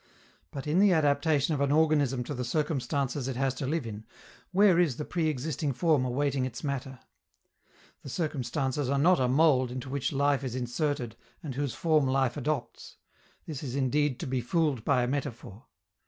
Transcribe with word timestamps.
But, 0.49 0.65
in 0.65 0.79
the 0.79 0.93
adaptation 0.93 1.53
of 1.53 1.61
an 1.61 1.71
organism 1.71 2.23
to 2.23 2.33
the 2.33 2.43
circumstances 2.43 3.27
it 3.27 3.35
has 3.35 3.53
to 3.53 3.67
live 3.67 3.85
in, 3.85 4.03
where 4.51 4.79
is 4.79 4.97
the 4.97 5.05
pre 5.05 5.27
existing 5.27 5.73
form 5.73 6.05
awaiting 6.05 6.43
its 6.43 6.63
matter? 6.63 7.01
The 8.01 8.09
circumstances 8.09 8.89
are 8.89 8.97
not 8.97 9.19
a 9.19 9.27
mold 9.27 9.69
into 9.69 9.91
which 9.91 10.11
life 10.11 10.43
is 10.43 10.55
inserted 10.55 11.15
and 11.43 11.53
whose 11.53 11.75
form 11.75 12.07
life 12.07 12.35
adopts: 12.35 12.97
this 13.45 13.61
is 13.61 13.75
indeed 13.75 14.19
to 14.21 14.25
be 14.25 14.41
fooled 14.41 14.83
by 14.83 15.03
a 15.03 15.07
metaphor. 15.07 15.67